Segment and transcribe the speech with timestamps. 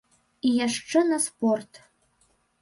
[0.47, 1.81] І яшчэ на спорт.